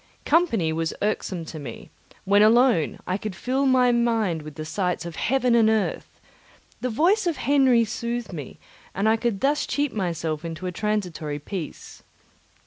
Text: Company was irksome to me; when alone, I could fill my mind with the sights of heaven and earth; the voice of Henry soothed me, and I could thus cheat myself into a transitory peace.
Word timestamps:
Company 0.25 0.73
was 0.73 0.95
irksome 1.03 1.45
to 1.45 1.59
me; 1.59 1.91
when 2.25 2.41
alone, 2.41 2.97
I 3.05 3.19
could 3.19 3.35
fill 3.35 3.67
my 3.67 3.91
mind 3.91 4.41
with 4.41 4.55
the 4.55 4.65
sights 4.65 5.05
of 5.05 5.15
heaven 5.15 5.53
and 5.53 5.69
earth; 5.69 6.19
the 6.79 6.89
voice 6.89 7.27
of 7.27 7.37
Henry 7.37 7.85
soothed 7.85 8.33
me, 8.33 8.57
and 8.95 9.07
I 9.07 9.15
could 9.15 9.41
thus 9.41 9.67
cheat 9.67 9.93
myself 9.93 10.43
into 10.43 10.65
a 10.65 10.71
transitory 10.71 11.37
peace. 11.37 12.01